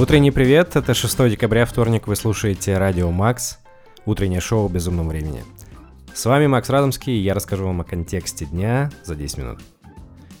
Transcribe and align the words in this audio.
Утренний 0.00 0.30
привет, 0.30 0.76
это 0.76 0.94
6 0.94 1.28
декабря, 1.28 1.66
вторник, 1.66 2.06
вы 2.06 2.14
слушаете 2.14 2.78
Радио 2.78 3.10
Макс, 3.10 3.58
утреннее 4.06 4.40
шоу 4.40 4.66
о 4.66 4.68
безумном 4.68 5.08
времени. 5.08 5.42
С 6.14 6.24
вами 6.24 6.46
Макс 6.46 6.70
Радомский, 6.70 7.14
и 7.14 7.20
я 7.20 7.34
расскажу 7.34 7.64
вам 7.64 7.80
о 7.80 7.84
контексте 7.84 8.44
дня 8.44 8.92
за 9.02 9.16
10 9.16 9.38
минут. 9.38 9.58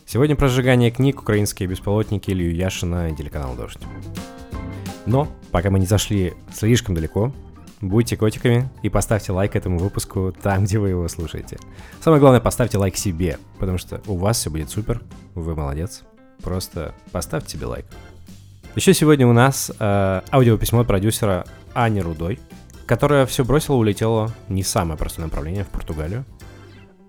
Сегодня 0.06 0.36
про 0.36 0.46
сжигание 0.46 0.92
книг, 0.92 1.20
украинские 1.20 1.68
бесполотники, 1.68 2.30
Илью 2.30 2.54
Яшина 2.54 3.10
и 3.10 3.16
телеканал 3.16 3.56
«Дождь». 3.56 3.80
Но, 5.06 5.26
пока 5.50 5.70
мы 5.70 5.80
не 5.80 5.86
зашли 5.86 6.34
слишком 6.54 6.94
далеко, 6.94 7.32
будьте 7.80 8.16
котиками 8.16 8.70
и 8.84 8.88
поставьте 8.88 9.32
лайк 9.32 9.56
этому 9.56 9.78
выпуску 9.78 10.32
там, 10.40 10.66
где 10.66 10.78
вы 10.78 10.90
его 10.90 11.08
слушаете. 11.08 11.58
Самое 12.00 12.20
главное, 12.20 12.40
поставьте 12.40 12.78
лайк 12.78 12.96
себе, 12.96 13.38
потому 13.58 13.78
что 13.78 14.00
у 14.06 14.18
вас 14.18 14.38
все 14.38 14.50
будет 14.50 14.70
супер, 14.70 15.02
вы 15.34 15.56
молодец. 15.56 16.04
Просто 16.44 16.94
поставьте 17.10 17.56
себе 17.56 17.66
лайк. 17.66 17.86
Еще 18.78 18.94
сегодня 18.94 19.26
у 19.26 19.32
нас 19.32 19.72
э, 19.76 20.20
аудиописьмо 20.30 20.82
от 20.82 20.86
продюсера 20.86 21.44
Ани 21.74 22.00
Рудой, 22.00 22.38
которая 22.86 23.26
все 23.26 23.44
бросила, 23.44 23.74
улетела 23.74 24.30
не 24.48 24.62
самое 24.62 24.96
простое 24.96 25.26
направление 25.26 25.64
в 25.64 25.66
Португалию. 25.66 26.24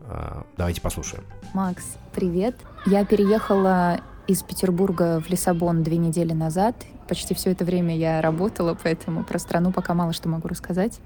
Э, 0.02 0.42
давайте 0.58 0.82
послушаем. 0.82 1.23
Макс, 1.54 1.84
привет. 2.12 2.55
Я 2.88 3.05
переехала 3.05 4.00
из 4.26 4.42
Петербурга 4.42 5.22
в 5.22 5.30
Лиссабон 5.30 5.84
две 5.84 5.98
недели 5.98 6.34
назад. 6.34 6.76
Почти 7.08 7.36
все 7.36 7.52
это 7.52 7.66
время 7.66 7.95
я 7.95 8.20
работала, 8.20 8.76
поэтому 8.81 9.23
про 9.23 9.38
страну 9.38 9.72
пока 9.72 9.94
мало 9.94 10.12
что 10.12 10.28
могу 10.28 10.48
рассказать. 10.48 11.00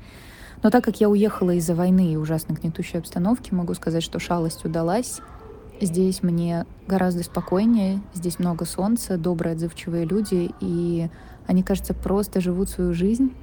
Но 0.62 0.70
так 0.70 0.82
как 0.86 1.02
я 1.02 1.10
уехала 1.10 1.52
из-за 1.52 1.76
войны 1.76 2.14
и 2.14 2.16
ужасно 2.16 2.54
гнетущей 2.54 3.00
обстановки, 3.00 3.54
могу 3.54 3.74
сказать, 3.74 4.02
что 4.02 4.18
шалость 4.18 4.64
удалась. 4.64 5.20
Здесь 5.86 6.24
мне 6.24 6.66
гораздо 6.88 7.24
спокойнее, 7.24 8.02
здесь 8.14 8.40
много 8.40 8.64
солнца, 8.64 9.18
добрые, 9.18 9.52
отзывчивые 9.52 10.06
люди, 10.06 10.52
и 10.62 11.10
они, 11.46 11.62
кажется, 11.62 11.94
просто 11.94 12.40
живут 12.40 12.70
свою 12.70 12.94
жизнь. 12.94 13.34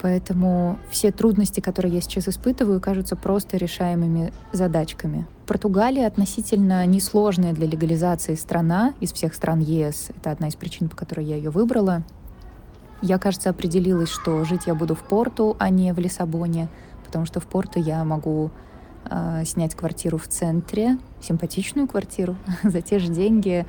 Поэтому 0.00 0.80
все 0.90 1.12
трудности, 1.12 1.60
которые 1.60 1.94
я 1.94 2.00
сейчас 2.00 2.26
испытываю, 2.26 2.80
кажутся 2.80 3.14
просто 3.14 3.56
решаемыми 3.56 4.32
задачками. 4.52 5.28
Португалия 5.46 6.08
относительно 6.08 6.84
несложная 6.86 7.52
для 7.52 7.68
легализации 7.68 8.34
страна 8.34 8.94
из 8.98 9.12
всех 9.12 9.32
стран 9.32 9.60
ЕС. 9.60 10.10
Это 10.16 10.32
одна 10.32 10.48
из 10.48 10.56
причин, 10.56 10.88
по 10.88 10.96
которой 10.96 11.24
я 11.24 11.36
ее 11.36 11.50
выбрала. 11.50 12.02
Я, 13.00 13.18
кажется, 13.18 13.50
определилась, 13.50 14.08
что 14.10 14.42
жить 14.44 14.62
я 14.66 14.74
буду 14.74 14.96
в 14.96 15.04
Порту, 15.04 15.54
а 15.60 15.70
не 15.70 15.92
в 15.94 16.00
Лиссабоне, 16.00 16.68
потому 17.06 17.26
что 17.26 17.38
в 17.38 17.46
Порту 17.46 17.78
я 17.78 18.02
могу 18.02 18.50
э, 19.04 19.44
снять 19.44 19.74
квартиру 19.74 20.18
в 20.18 20.28
центре, 20.28 20.98
симпатичную 21.20 21.86
квартиру, 21.86 22.36
за 22.62 22.80
те 22.80 22.98
же 22.98 23.08
деньги, 23.08 23.66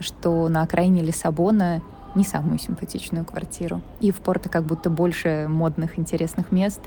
что 0.00 0.48
на 0.48 0.62
окраине 0.62 1.02
Лиссабона 1.02 1.82
не 2.14 2.24
самую 2.24 2.58
симпатичную 2.58 3.24
квартиру. 3.24 3.82
И 4.00 4.10
в 4.10 4.16
Порто 4.16 4.48
как 4.48 4.64
будто 4.64 4.90
больше 4.90 5.46
модных, 5.48 5.98
интересных 5.98 6.50
мест. 6.50 6.80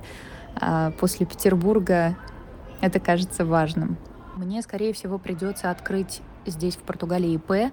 А 0.56 0.92
после 0.92 1.26
Петербурга 1.26 2.16
это 2.82 3.00
кажется 3.00 3.46
важным. 3.46 3.98
Мне, 4.36 4.62
скорее 4.62 4.94
всего, 4.94 5.18
придется 5.18 5.72
открыть 5.72 6.22
здесь, 6.46 6.76
в 6.76 6.80
Португалии, 6.80 7.36
ИП 7.36 7.72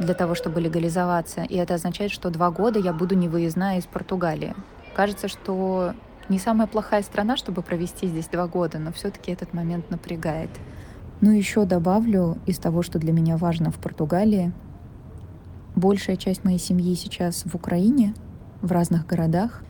для 0.00 0.14
того, 0.14 0.34
чтобы 0.34 0.60
легализоваться. 0.60 1.42
И 1.42 1.56
это 1.56 1.74
означает, 1.74 2.10
что 2.10 2.30
два 2.30 2.50
года 2.50 2.78
я 2.78 2.92
буду 2.92 3.14
невыездная 3.14 3.78
из 3.78 3.86
Португалии. 3.86 4.54
Кажется, 4.94 5.28
что 5.28 5.94
не 6.28 6.38
самая 6.38 6.66
плохая 6.66 7.02
страна, 7.02 7.36
чтобы 7.36 7.62
провести 7.62 8.06
здесь 8.06 8.26
два 8.26 8.46
года, 8.46 8.78
но 8.78 8.92
все-таки 8.92 9.32
этот 9.32 9.54
момент 9.54 9.90
напрягает. 9.90 10.50
Ну, 11.20 11.30
еще 11.30 11.64
добавлю 11.64 12.38
из 12.46 12.58
того, 12.58 12.82
что 12.82 12.98
для 12.98 13.12
меня 13.12 13.36
важно 13.36 13.70
в 13.70 13.76
Португалии. 13.76 14.52
Большая 15.74 16.16
часть 16.16 16.44
моей 16.44 16.58
семьи 16.58 16.94
сейчас 16.94 17.44
в 17.44 17.54
Украине, 17.54 18.14
в 18.62 18.70
разных 18.72 19.06
городах. 19.06 19.62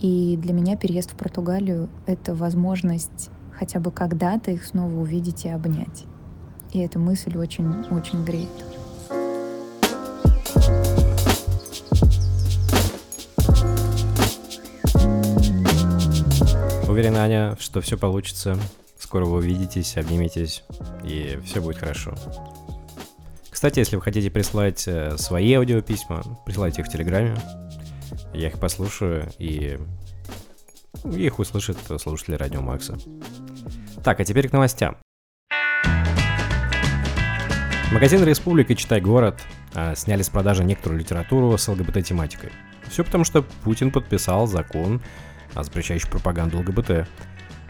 И 0.00 0.36
для 0.36 0.52
меня 0.52 0.76
переезд 0.76 1.12
в 1.12 1.16
Португалию— 1.16 1.88
это 2.06 2.34
возможность 2.34 3.30
хотя 3.52 3.80
бы 3.80 3.90
когда-то 3.90 4.50
их 4.50 4.64
снова 4.64 4.94
увидеть 5.00 5.44
и 5.44 5.48
обнять. 5.48 6.04
И 6.72 6.80
эта 6.80 6.98
мысль 6.98 7.36
очень-очень 7.36 8.24
греет. 8.24 8.75
Уверен, 16.96 17.18
Аня, 17.18 17.54
что 17.60 17.82
все 17.82 17.98
получится. 17.98 18.58
Скоро 18.98 19.26
вы 19.26 19.36
увидитесь, 19.36 19.98
обниметесь, 19.98 20.64
и 21.04 21.38
все 21.44 21.60
будет 21.60 21.76
хорошо. 21.76 22.14
Кстати, 23.50 23.80
если 23.80 23.96
вы 23.96 24.02
хотите 24.02 24.30
прислать 24.30 24.88
э, 24.88 25.18
свои 25.18 25.52
аудиописьма, 25.52 26.22
присылайте 26.46 26.80
их 26.80 26.88
в 26.88 26.90
Телеграме. 26.90 27.36
Я 28.32 28.48
их 28.48 28.58
послушаю, 28.58 29.30
и 29.38 29.78
их 31.04 31.38
услышат 31.38 31.76
слушатели 32.00 32.34
Радио 32.34 32.62
Макса. 32.62 32.96
Так, 34.02 34.20
а 34.20 34.24
теперь 34.24 34.48
к 34.48 34.52
новостям. 34.54 34.96
Магазин 37.92 38.24
«Республика» 38.24 38.74
«Читай 38.74 39.02
город» 39.02 39.38
а, 39.74 39.94
сняли 39.94 40.22
с 40.22 40.30
продажи 40.30 40.64
некоторую 40.64 40.98
литературу 40.98 41.58
с 41.58 41.68
ЛГБТ-тематикой. 41.68 42.52
Все 42.88 43.04
потому, 43.04 43.24
что 43.24 43.42
Путин 43.42 43.90
подписал 43.90 44.46
закон, 44.46 45.02
запрещающий 45.62 46.08
пропаганду 46.08 46.58
ЛГБТ. 46.58 47.08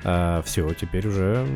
А, 0.05 0.43
все, 0.43 0.73
теперь 0.75 1.07
уже 1.07 1.47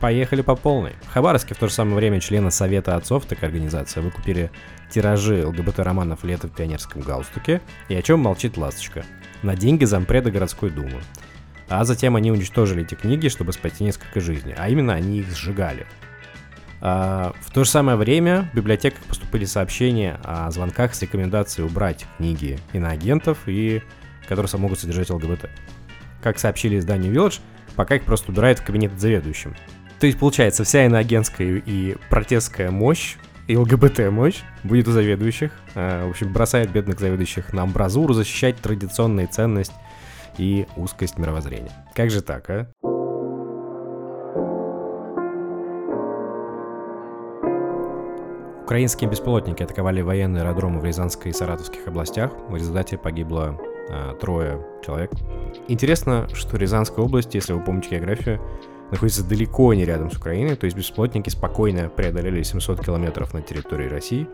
поехали 0.00 0.42
по 0.42 0.56
полной. 0.56 0.92
В 1.02 1.12
Хабаровске 1.12 1.54
в 1.54 1.58
то 1.58 1.68
же 1.68 1.72
самое 1.72 1.96
время 1.96 2.20
члены 2.20 2.50
Совета 2.50 2.96
отцов, 2.96 3.24
такая 3.24 3.48
организация, 3.50 4.02
выкупили 4.02 4.50
тиражи 4.90 5.46
ЛГБТ-романов 5.46 6.24
«Лето 6.24 6.48
в 6.48 6.52
пионерском 6.52 7.00
галстуке» 7.02 7.60
и 7.88 7.94
«О 7.94 8.02
чем 8.02 8.20
молчит 8.20 8.56
ласточка» 8.56 9.04
на 9.42 9.56
деньги 9.56 9.84
зампреда 9.84 10.30
городской 10.30 10.70
думы. 10.70 11.00
А 11.68 11.84
затем 11.84 12.16
они 12.16 12.30
уничтожили 12.30 12.82
эти 12.82 12.94
книги, 12.94 13.28
чтобы 13.28 13.52
спасти 13.52 13.84
несколько 13.84 14.20
жизней, 14.20 14.54
а 14.56 14.68
именно 14.68 14.92
они 14.92 15.20
их 15.20 15.30
сжигали. 15.30 15.86
А, 16.80 17.32
в 17.40 17.50
то 17.50 17.64
же 17.64 17.70
самое 17.70 17.96
время 17.96 18.50
в 18.52 18.56
библиотеках 18.56 19.02
поступили 19.04 19.46
сообщения 19.46 20.20
о 20.22 20.50
звонках 20.50 20.94
с 20.94 21.00
рекомендацией 21.00 21.66
убрать 21.66 22.04
книги 22.18 22.58
иноагентов, 22.74 23.38
и, 23.46 23.82
которые 24.28 24.50
могут 24.58 24.78
содержать 24.78 25.10
ЛГБТ. 25.10 25.50
Как 26.22 26.38
сообщили 26.38 26.78
изданию 26.78 27.12
Village, 27.12 27.40
пока 27.76 27.96
их 27.96 28.04
просто 28.04 28.32
убирают 28.32 28.58
в 28.58 28.64
кабинет 28.64 28.98
заведующим. 28.98 29.54
То 30.00 30.06
есть, 30.06 30.18
получается, 30.18 30.64
вся 30.64 30.86
иноагентская 30.86 31.62
и 31.64 31.96
протестская 32.10 32.70
мощь 32.70 33.16
и 33.46 33.56
ЛГБТ-мощь 33.56 34.42
будет 34.62 34.88
у 34.88 34.92
заведующих. 34.92 35.52
А, 35.74 36.06
в 36.06 36.10
общем, 36.10 36.32
бросает 36.32 36.70
бедных 36.70 36.98
заведующих 36.98 37.52
на 37.52 37.62
амбразуру 37.62 38.14
защищать 38.14 38.56
традиционные 38.56 39.26
ценности 39.26 39.74
и 40.38 40.66
узкость 40.76 41.18
мировоззрения. 41.18 41.72
Как 41.94 42.10
же 42.10 42.22
так, 42.22 42.48
а? 42.50 42.68
Украинские 48.64 49.10
беспилотники 49.10 49.62
атаковали 49.62 50.00
военные 50.00 50.42
аэродромы 50.42 50.80
в 50.80 50.84
Рязанской 50.84 51.30
и 51.30 51.34
Саратовских 51.34 51.86
областях. 51.86 52.32
В 52.48 52.56
результате 52.56 52.96
погибло 52.96 53.60
трое 54.20 54.60
человек. 54.84 55.10
Интересно, 55.68 56.28
что 56.32 56.56
Рязанская 56.56 57.04
область, 57.04 57.34
если 57.34 57.52
вы 57.52 57.60
помните 57.60 57.90
географию, 57.90 58.40
находится 58.90 59.24
далеко 59.24 59.74
не 59.74 59.84
рядом 59.84 60.10
с 60.10 60.16
Украиной, 60.16 60.56
то 60.56 60.66
есть 60.66 60.76
беспилотники 60.76 61.28
спокойно 61.28 61.88
преодолели 61.88 62.42
700 62.42 62.84
километров 62.84 63.34
на 63.34 63.42
территории 63.42 63.88
России. 63.88 64.26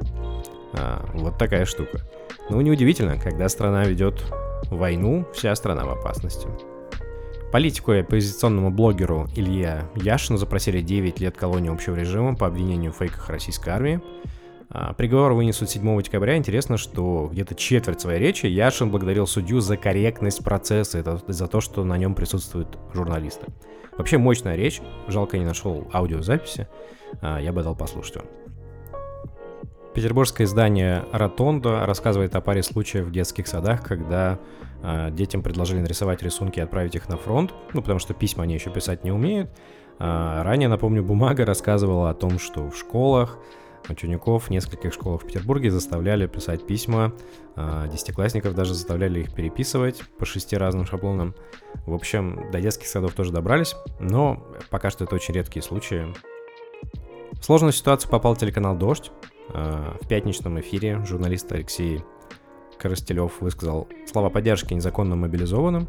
А, 0.74 1.04
вот 1.14 1.38
такая 1.38 1.64
штука. 1.64 2.00
Ну, 2.48 2.60
неудивительно, 2.60 3.18
когда 3.18 3.48
страна 3.48 3.84
ведет 3.84 4.22
войну, 4.70 5.26
вся 5.32 5.54
страна 5.54 5.84
в 5.84 5.90
опасности. 5.90 6.48
Политику 7.52 7.92
и 7.92 8.00
оппозиционному 8.00 8.70
блогеру 8.70 9.28
Илье 9.34 9.88
Яшину 9.96 10.38
запросили 10.38 10.80
9 10.80 11.18
лет 11.18 11.36
колонии 11.36 11.72
общего 11.72 11.96
режима 11.96 12.36
по 12.36 12.46
обвинению 12.46 12.92
в 12.92 12.96
фейках 12.96 13.28
российской 13.28 13.70
армии. 13.70 14.00
А, 14.72 14.92
приговор 14.92 15.32
вынесут 15.32 15.68
7 15.68 16.02
декабря. 16.02 16.36
Интересно, 16.36 16.76
что 16.76 17.28
где-то 17.32 17.56
четверть 17.56 18.00
своей 18.00 18.20
речи 18.20 18.46
Яшин 18.46 18.90
благодарил 18.90 19.26
судью 19.26 19.60
за 19.60 19.76
корректность 19.76 20.44
процесса, 20.44 20.98
это 20.98 21.20
за 21.26 21.48
то, 21.48 21.60
что 21.60 21.82
на 21.82 21.98
нем 21.98 22.14
присутствуют 22.14 22.78
журналисты. 22.94 23.46
Вообще 23.98 24.18
мощная 24.18 24.54
речь, 24.54 24.80
жалко 25.08 25.38
не 25.38 25.44
нашел 25.44 25.88
аудиозаписи, 25.92 26.68
а, 27.20 27.40
я 27.40 27.52
бы 27.52 27.64
дал 27.64 27.74
послушать 27.74 28.16
вам. 28.16 28.26
Петербургское 29.92 30.46
издание 30.46 31.04
«Ротондо» 31.10 31.84
рассказывает 31.84 32.36
о 32.36 32.40
паре 32.40 32.62
случаев 32.62 33.06
в 33.06 33.10
детских 33.10 33.48
садах, 33.48 33.82
когда 33.82 34.38
э, 34.84 35.10
детям 35.10 35.42
предложили 35.42 35.80
нарисовать 35.80 36.22
рисунки 36.22 36.60
и 36.60 36.62
отправить 36.62 36.94
их 36.94 37.08
на 37.08 37.16
фронт, 37.16 37.52
ну, 37.72 37.82
потому 37.82 37.98
что 37.98 38.14
письма 38.14 38.44
они 38.44 38.54
еще 38.54 38.70
писать 38.70 39.02
не 39.02 39.10
умеют. 39.10 39.50
А 39.98 40.44
ранее, 40.44 40.68
напомню, 40.68 41.02
«Бумага» 41.02 41.44
рассказывала 41.44 42.08
о 42.08 42.14
том, 42.14 42.38
что 42.38 42.70
в 42.70 42.78
школах 42.78 43.40
учеников 43.88 44.50
нескольких 44.50 44.92
школах 44.92 45.22
в 45.22 45.26
Петербурге 45.26 45.70
заставляли 45.70 46.26
писать 46.26 46.66
письма, 46.66 47.12
э, 47.56 47.88
десятиклассников 47.90 48.54
даже 48.54 48.74
заставляли 48.74 49.20
их 49.20 49.34
переписывать 49.34 50.02
по 50.18 50.26
шести 50.26 50.56
разным 50.56 50.86
шаблонам. 50.86 51.34
В 51.86 51.94
общем, 51.94 52.50
до 52.52 52.60
детских 52.60 52.86
садов 52.86 53.14
тоже 53.14 53.32
добрались, 53.32 53.74
но 53.98 54.46
пока 54.70 54.90
что 54.90 55.04
это 55.04 55.14
очень 55.14 55.34
редкие 55.34 55.62
случаи. 55.62 56.06
В 57.32 57.44
сложную 57.44 57.72
ситуацию 57.72 58.10
попал 58.10 58.36
телеканал 58.36 58.76
«Дождь», 58.76 59.10
Э, 59.52 59.96
в 60.00 60.06
пятничном 60.06 60.60
эфире 60.60 61.04
журналист 61.04 61.50
Алексей 61.52 62.02
Коростелев 62.78 63.40
высказал 63.40 63.88
слова 64.06 64.30
поддержки 64.30 64.74
незаконно 64.74 65.16
мобилизованным. 65.16 65.88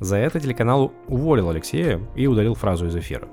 За 0.00 0.16
это 0.16 0.40
телеканал 0.40 0.92
уволил 1.06 1.50
Алексея 1.50 2.00
и 2.14 2.26
удалил 2.26 2.54
фразу 2.54 2.86
из 2.86 2.96
эфира. 2.96 3.28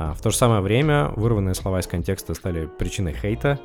А 0.00 0.14
в 0.14 0.20
то 0.20 0.30
же 0.30 0.36
самое 0.36 0.60
время 0.60 1.08
вырванные 1.16 1.56
слова 1.56 1.80
из 1.80 1.88
контекста 1.88 2.32
стали 2.32 2.66
причиной 2.66 3.12
хейта. 3.14 3.58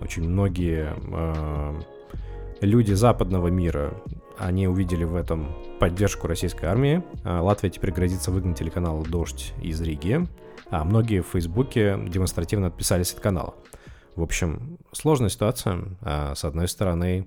Очень 0.00 0.22
многие 0.22 0.94
э, 1.12 1.80
люди 2.60 2.92
западного 2.92 3.48
мира, 3.48 3.92
они 4.38 4.68
увидели 4.68 5.02
в 5.02 5.16
этом 5.16 5.48
поддержку 5.80 6.28
российской 6.28 6.66
армии. 6.66 7.02
А 7.24 7.42
Латвия 7.42 7.70
теперь 7.70 7.90
грозится 7.90 8.30
выгнать 8.30 8.56
телеканал 8.56 9.02
«Дождь» 9.02 9.52
из 9.60 9.80
Риги, 9.80 10.28
а 10.70 10.84
многие 10.84 11.22
в 11.22 11.26
Фейсбуке 11.26 11.98
демонстративно 12.06 12.68
отписались 12.68 13.12
от 13.12 13.18
канала. 13.18 13.54
В 14.14 14.22
общем, 14.22 14.78
сложная 14.92 15.28
ситуация. 15.28 15.80
С 16.02 16.44
одной 16.44 16.68
стороны, 16.68 17.26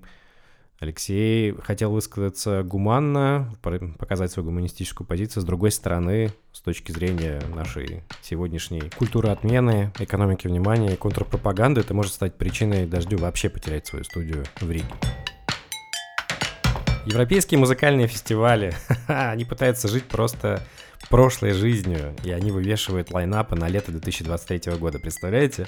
Алексей 0.80 1.54
хотел 1.62 1.92
высказаться 1.92 2.64
гуманно, 2.64 3.54
показать 3.62 4.32
свою 4.32 4.50
гуманистическую 4.50 5.08
позицию. 5.08 5.42
С 5.44 5.46
другой 5.46 5.72
стороны, 5.72 6.32
с 6.52 6.60
точки 6.62 6.92
зрения 6.92 7.42
нашей 7.56 8.04
сегодняшней 8.22 8.90
культуры 8.98 9.30
отмены, 9.30 9.94
экономики 10.00 10.48
внимания 10.48 10.94
и 10.94 10.98
контрпропаганды, 10.98 11.82
это 11.82 11.94
может 11.94 12.14
стать 12.14 12.36
причиной 12.36 12.86
дождю 12.86 13.18
вообще 13.18 13.50
потерять 13.50 13.88
свою 13.88 14.04
студию 14.04 14.44
в 14.60 14.70
Риге. 14.70 14.86
Европейские 17.06 17.60
музыкальные 17.60 18.08
фестивали, 18.08 18.74
они 19.08 19.46
пытаются 19.46 19.88
жить 19.88 20.06
просто 20.06 20.66
прошлой 21.10 21.52
жизнью, 21.52 22.16
и 22.24 22.32
они 22.32 22.52
вывешивают 22.52 23.12
лайнапы 23.12 23.56
на 23.56 23.68
лето 23.68 23.92
2023 23.92 24.74
года, 24.78 25.00
представляете? 25.00 25.68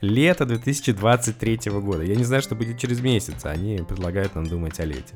Лето 0.00 0.46
2023 0.46 1.58
года. 1.80 2.04
Я 2.04 2.14
не 2.14 2.22
знаю, 2.22 2.40
что 2.40 2.54
будет 2.54 2.78
через 2.78 3.00
месяц, 3.00 3.44
а 3.44 3.50
они 3.50 3.78
предлагают 3.78 4.36
нам 4.36 4.46
думать 4.46 4.78
о 4.78 4.84
лете. 4.84 5.14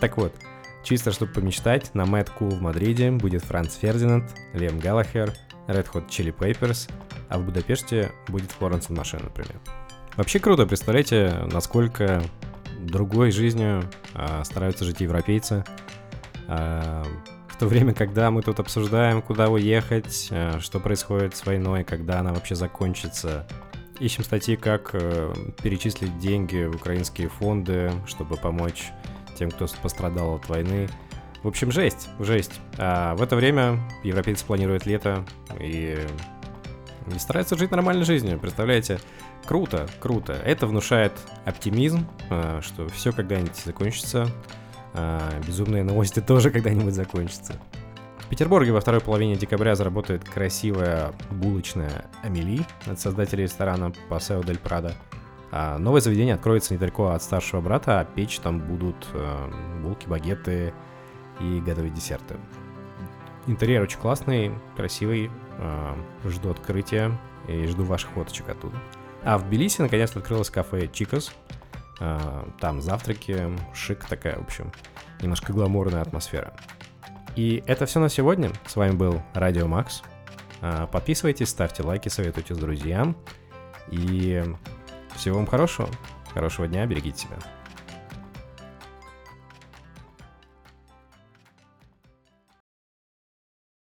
Так 0.00 0.16
вот, 0.16 0.34
чисто 0.82 1.12
чтобы 1.12 1.32
помечтать, 1.32 1.94
на 1.94 2.02
Mad 2.02 2.30
Cool 2.38 2.56
в 2.56 2.62
Мадриде 2.62 3.10
будет 3.10 3.44
Франц 3.44 3.76
Фердинанд, 3.76 4.30
Лем 4.54 4.78
Галлахер, 4.78 5.34
Red 5.68 5.86
Hot 5.92 6.08
Chili 6.08 6.34
Peppers, 6.34 6.90
а 7.28 7.38
в 7.38 7.44
Будапеште 7.44 8.10
будет 8.28 8.50
Флоренс 8.52 8.88
Машин, 8.88 9.20
например. 9.22 9.60
Вообще 10.16 10.38
круто, 10.38 10.66
представляете, 10.66 11.46
насколько 11.52 12.22
другой 12.80 13.32
жизнью 13.32 13.82
а, 14.14 14.44
стараются 14.44 14.84
жить 14.84 15.00
европейцы. 15.00 15.62
А, 16.48 17.04
в 17.48 17.58
то 17.58 17.66
время, 17.66 17.92
когда 17.92 18.30
мы 18.30 18.40
тут 18.40 18.60
обсуждаем, 18.60 19.20
куда 19.20 19.48
уехать, 19.48 20.28
а, 20.30 20.58
что 20.58 20.80
происходит 20.80 21.36
с 21.36 21.44
войной, 21.44 21.84
когда 21.84 22.20
она 22.20 22.32
вообще 22.32 22.54
закончится, 22.54 23.46
ищем 24.02 24.24
статьи, 24.24 24.56
как 24.56 24.90
а, 24.94 25.32
перечислить 25.62 26.18
деньги 26.18 26.64
в 26.64 26.76
украинские 26.76 27.28
фонды, 27.28 27.92
чтобы 28.06 28.36
помочь 28.36 28.90
тем, 29.38 29.50
кто 29.50 29.66
пострадал 29.82 30.34
от 30.34 30.48
войны. 30.48 30.88
В 31.42 31.48
общем, 31.48 31.72
жесть, 31.72 32.08
жесть. 32.18 32.60
А 32.78 33.14
в 33.16 33.22
это 33.22 33.36
время 33.36 33.80
европейцы 34.04 34.44
планируют 34.44 34.86
лето 34.86 35.24
и, 35.58 35.98
и 37.14 37.18
стараются 37.18 37.56
жить 37.56 37.70
нормальной 37.70 38.04
жизнью. 38.04 38.38
Представляете, 38.38 39.00
Круто, 39.44 39.88
круто. 39.98 40.32
Это 40.32 40.66
внушает 40.66 41.12
оптимизм, 41.44 42.06
э, 42.30 42.60
что 42.62 42.88
все 42.88 43.12
когда-нибудь 43.12 43.56
закончится. 43.56 44.28
Э, 44.94 45.40
безумные 45.46 45.82
новости 45.82 46.20
тоже 46.20 46.50
когда-нибудь 46.52 46.94
закончатся. 46.94 47.54
Петербурге 48.32 48.72
во 48.72 48.80
второй 48.80 49.02
половине 49.02 49.36
декабря 49.36 49.74
заработает 49.74 50.24
красивая 50.24 51.12
булочная 51.30 52.06
Амели 52.22 52.64
от 52.86 52.98
создателей 52.98 53.42
ресторана 53.42 53.92
Пасео 54.08 54.42
Дель 54.42 54.58
Прадо. 54.58 54.94
А 55.50 55.76
новое 55.76 56.00
заведение 56.00 56.34
откроется 56.34 56.72
недалеко 56.72 57.08
от 57.08 57.22
старшего 57.22 57.60
брата, 57.60 58.00
а 58.00 58.04
печь 58.06 58.38
там 58.38 58.58
будут 58.58 59.06
э, 59.12 59.52
булки, 59.82 60.06
багеты 60.06 60.72
и 61.40 61.60
готовить 61.60 61.92
десерты. 61.92 62.36
Интерьер 63.46 63.82
очень 63.82 63.98
классный, 63.98 64.50
красивый, 64.76 65.30
э, 65.58 65.94
жду 66.24 66.52
открытия 66.52 67.12
и 67.48 67.66
жду 67.66 67.84
ваших 67.84 68.12
фоточек 68.12 68.48
оттуда. 68.48 68.78
А 69.24 69.36
в 69.36 69.46
Тбилиси 69.46 69.82
наконец-то 69.82 70.20
открылось 70.20 70.48
кафе 70.48 70.88
Чикос. 70.90 71.34
А, 72.00 72.48
там 72.58 72.80
завтраки, 72.80 73.54
шик 73.74 74.06
такая, 74.06 74.38
в 74.38 74.44
общем, 74.44 74.72
немножко 75.20 75.52
гламурная 75.52 76.00
атмосфера. 76.00 76.54
И 77.36 77.62
это 77.66 77.86
все 77.86 78.00
на 78.00 78.08
сегодня. 78.08 78.50
С 78.66 78.76
вами 78.76 78.92
был 78.92 79.22
Радио 79.34 79.66
Макс. 79.66 80.02
А, 80.60 80.86
подписывайтесь, 80.86 81.48
ставьте 81.48 81.82
лайки, 81.82 82.08
советуйте 82.08 82.54
с 82.54 82.58
друзьям. 82.58 83.16
И 83.90 84.42
всего 85.16 85.36
вам 85.36 85.46
хорошего. 85.46 85.88
Хорошего 86.32 86.68
дня, 86.68 86.86
берегите 86.86 87.22
себя. 87.26 87.38